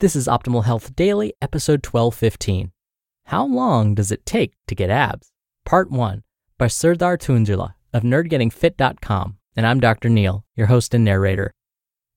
[0.00, 2.72] This is Optimal Health Daily, episode 1215.
[3.26, 5.32] How long does it take to get abs?
[5.64, 6.22] Part 1
[6.56, 9.36] by Serdar Tuncali of nerdgettingfit.com.
[9.56, 10.08] And I'm Dr.
[10.08, 11.52] Neal, your host and narrator.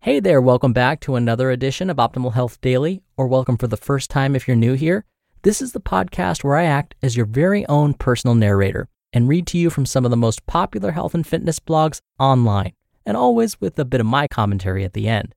[0.02, 3.76] Hey there, welcome back to another edition of Optimal Health Daily, or welcome for the
[3.76, 5.04] first time if you're new here.
[5.42, 9.48] This is the podcast where I act as your very own personal narrator and read
[9.48, 12.74] to you from some of the most popular health and fitness blogs online,
[13.06, 15.34] and always with a bit of my commentary at the end.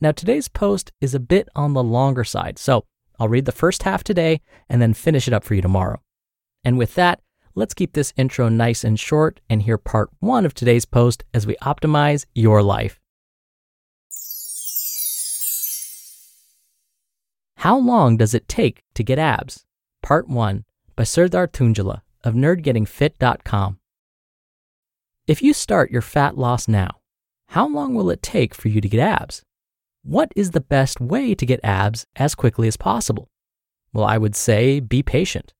[0.00, 2.84] Now, today's post is a bit on the longer side, so
[3.18, 6.00] I'll read the first half today and then finish it up for you tomorrow.
[6.64, 7.20] And with that,
[7.54, 11.46] let's keep this intro nice and short and hear part one of today's post as
[11.46, 13.00] we optimize your life.
[17.60, 19.64] How long does it take to get abs?
[20.02, 20.64] Part 1
[20.94, 23.78] by Serdar Tuncali of nerdgettingfit.com.
[25.26, 26.98] If you start your fat loss now,
[27.48, 29.45] how long will it take for you to get abs?
[30.08, 33.28] What is the best way to get abs as quickly as possible?
[33.92, 35.52] Well, I would say be patient.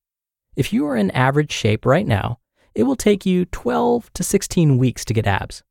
[0.55, 2.39] If you are in average shape right now,
[2.73, 5.65] it will take you 12 to 16 weeks to get abs.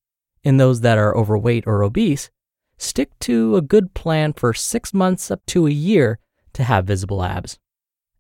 [0.44, 2.30] In those that are overweight or obese,
[2.78, 6.20] stick to a good plan for six months up to a year
[6.52, 7.58] to have visible abs.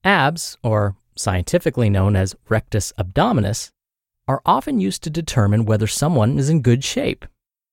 [0.05, 3.71] Abs, or scientifically known as rectus abdominis,
[4.25, 7.25] are often used to determine whether someone is in good shape.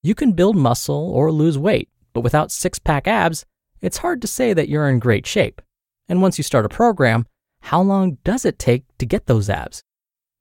[0.02, 3.44] You can build muscle or lose weight, but without six pack abs,
[3.80, 5.60] it's hard to say that you're in great shape.
[6.08, 7.26] And once you start a program,
[7.62, 9.82] how long does it take to get those abs?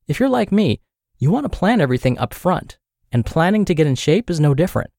[0.07, 0.81] If you're like me,
[1.17, 2.77] you want to plan everything up front,
[3.11, 4.89] and planning to get in shape is no different.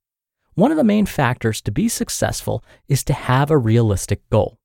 [0.55, 4.59] One of the main factors to be successful is to have a realistic goal.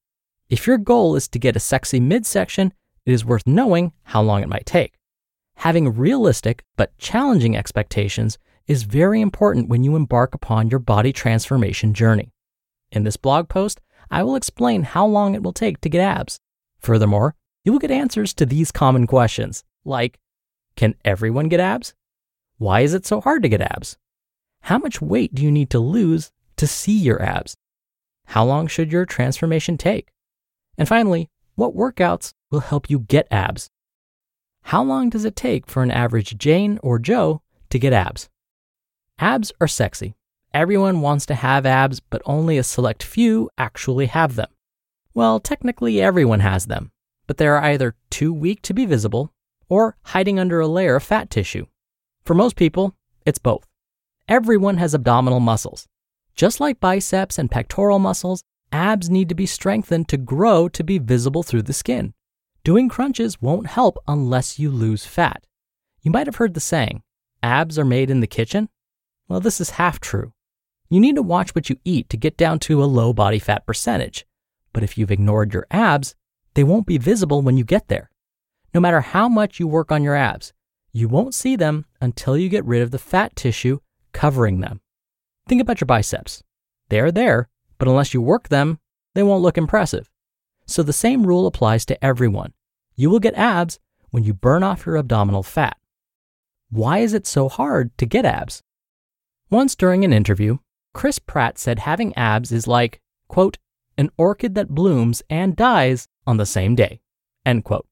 [0.50, 2.74] If your goal is to get a sexy midsection,
[3.06, 4.94] it is worth knowing how long it might take.
[5.57, 11.94] Having realistic but challenging expectations is very important when you embark upon your body transformation
[11.94, 12.31] journey.
[12.91, 13.79] In this blog post,
[14.11, 16.39] I will explain how long it will take to get abs.
[16.79, 20.19] Furthermore, you will get answers to these common questions like
[20.75, 21.94] Can everyone get abs?
[22.57, 23.97] Why is it so hard to get abs?
[24.61, 27.56] How much weight do you need to lose to see your abs?
[28.25, 30.09] How long should your transformation take?
[30.77, 33.69] And finally, what workouts will help you get abs?
[34.63, 38.29] How long does it take for an average Jane or Joe to get abs?
[39.19, 40.16] Abs are sexy.
[40.53, 44.50] Everyone wants to have abs, but only a select few actually have them.
[45.13, 46.91] Well, technically, everyone has them,
[47.25, 49.33] but they are either too weak to be visible
[49.69, 51.66] or hiding under a layer of fat tissue.
[52.25, 52.95] For most people,
[53.25, 53.66] it's both.
[54.27, 55.88] Everyone has abdominal muscles.
[56.36, 61.00] Just like biceps and pectoral muscles, abs need to be strengthened to grow to be
[61.00, 62.13] visible through the skin.
[62.63, 65.45] Doing crunches won't help unless you lose fat.
[66.01, 67.01] You might have heard the saying,
[67.42, 68.69] abs are made in the kitchen.
[69.27, 70.33] Well, this is half true.
[70.89, 73.65] You need to watch what you eat to get down to a low body fat
[73.65, 74.25] percentage.
[74.71, 76.15] But if you've ignored your abs,
[76.53, 78.09] they won't be visible when you get there.
[78.74, 80.53] No matter how much you work on your abs,
[80.94, 83.79] you won't see them until you get rid of the fat tissue
[84.13, 84.81] covering them.
[85.47, 86.44] Think about your biceps.
[86.89, 88.80] They are there, but unless you work them,
[89.13, 90.09] they won't look impressive.
[90.65, 92.53] So the same rule applies to everyone.
[92.95, 95.77] You will get abs when you burn off your abdominal fat.
[96.69, 98.63] Why is it so hard to get abs?
[99.49, 100.57] Once during an interview,
[100.94, 102.99] Chris Pratt said having abs is like,
[103.29, 103.57] quote,
[103.97, 106.99] an orchid that blooms and dies on the same day,
[107.45, 107.88] end quote.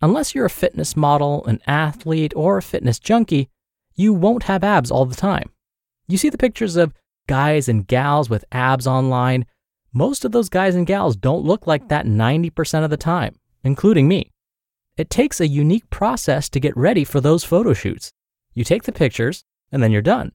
[0.00, 3.50] Unless you're a fitness model, an athlete, or a fitness junkie,
[3.94, 5.50] you won't have abs all the time.
[6.08, 6.94] You see the pictures of
[7.26, 9.44] guys and gals with abs online.
[9.92, 14.08] Most of those guys and gals don't look like that 90% of the time, including
[14.08, 14.32] me.
[14.96, 18.12] It takes a unique process to get ready for those photo shoots.
[18.54, 20.32] You take the pictures, and then you're done.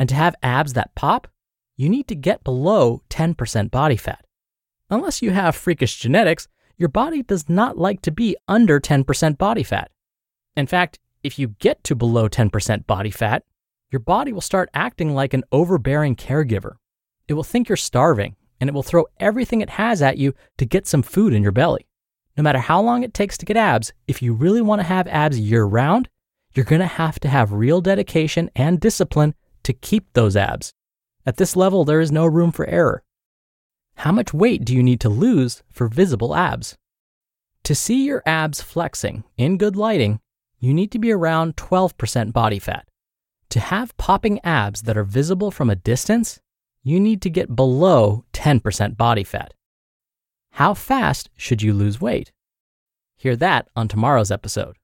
[0.00, 1.28] And to have abs that pop,
[1.76, 4.24] you need to get below 10% body fat.
[4.88, 6.48] Unless you have freakish genetics,
[6.78, 9.90] your body does not like to be under 10% body fat.
[10.56, 13.44] In fact, if you get to below 10% body fat,
[13.90, 16.76] your body will start acting like an overbearing caregiver.
[17.28, 20.64] It will think you're starving and it will throw everything it has at you to
[20.64, 21.86] get some food in your belly.
[22.38, 25.06] No matter how long it takes to get abs, if you really want to have
[25.08, 26.08] abs year round,
[26.54, 30.72] you're going to have to have real dedication and discipline to keep those abs.
[31.26, 33.02] At this level, there is no room for error.
[33.96, 36.76] How much weight do you need to lose for visible abs?
[37.64, 40.20] To see your abs flexing in good lighting,
[40.58, 42.88] you need to be around 12% body fat.
[43.50, 46.40] To have popping abs that are visible from a distance,
[46.82, 49.52] you need to get below 10% body fat.
[50.52, 52.32] How fast should you lose weight?
[53.16, 54.76] Hear that on tomorrow's episode.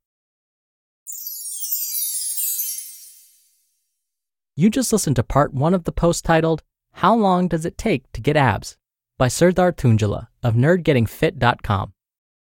[4.58, 6.62] You just listened to part one of the post titled,
[6.93, 8.79] How Long Does It Take to Get Abs?
[9.19, 11.93] by Serdar Tuncali of nerdgettingfit.com.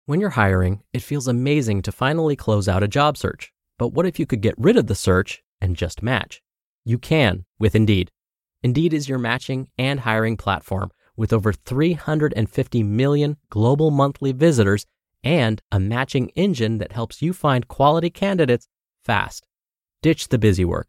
[0.06, 3.52] When you're hiring, it feels amazing to finally close out a job search.
[3.78, 6.40] But what if you could get rid of the search and just match?
[6.82, 8.10] You can with Indeed.
[8.62, 14.86] Indeed is your matching and hiring platform with over 350 million global monthly visitors
[15.22, 18.66] and a matching engine that helps you find quality candidates
[19.04, 19.46] fast.
[20.00, 20.88] Ditch the busy work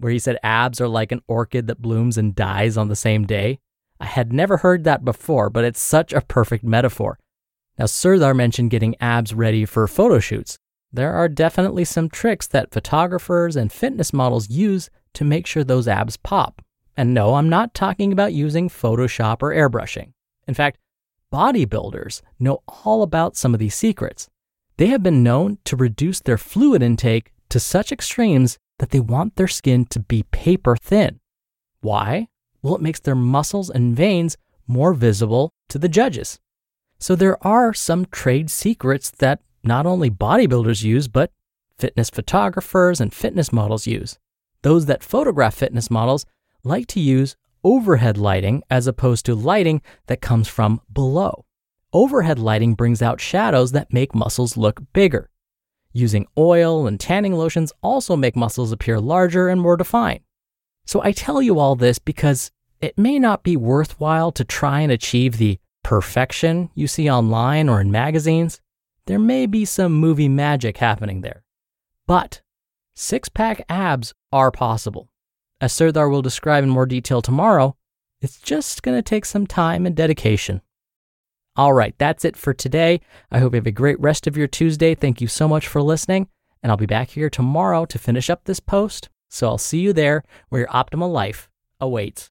[0.00, 3.26] where he said abs are like an orchid that blooms and dies on the same
[3.26, 3.58] day.
[4.00, 7.18] I had never heard that before, but it's such a perfect metaphor.
[7.78, 10.58] Now, Serdar mentioned getting abs ready for photo shoots.
[10.92, 15.86] There are definitely some tricks that photographers and fitness models use to make sure those
[15.86, 16.62] abs pop.
[16.96, 20.12] And no, I'm not talking about using Photoshop or airbrushing.
[20.46, 20.78] In fact,
[21.32, 24.28] bodybuilders know all about some of these secrets.
[24.76, 29.36] They have been known to reduce their fluid intake to such extremes that they want
[29.36, 31.20] their skin to be paper thin.
[31.82, 32.28] Why?
[32.62, 36.40] Well, it makes their muscles and veins more visible to the judges.
[36.98, 41.30] So there are some trade secrets that not only bodybuilders use, but
[41.78, 44.18] fitness photographers and fitness models use.
[44.62, 46.24] Those that photograph fitness models
[46.64, 51.44] like to use overhead lighting as opposed to lighting that comes from below.
[51.92, 55.28] Overhead lighting brings out shadows that make muscles look bigger.
[55.92, 60.20] Using oil and tanning lotions also make muscles appear larger and more defined.
[60.86, 64.92] So I tell you all this because it may not be worthwhile to try and
[64.92, 68.60] achieve the perfection you see online or in magazines.
[69.06, 71.42] There may be some movie magic happening there.
[72.06, 72.42] But
[72.94, 75.08] six pack abs are possible.
[75.60, 77.76] As Serdar will describe in more detail tomorrow,
[78.20, 80.62] it's just going to take some time and dedication.
[81.56, 83.00] All right, that's it for today.
[83.30, 84.94] I hope you have a great rest of your Tuesday.
[84.94, 86.28] Thank you so much for listening.
[86.62, 89.08] And I'll be back here tomorrow to finish up this post.
[89.28, 91.48] So I'll see you there where your optimal life
[91.80, 92.30] awaits.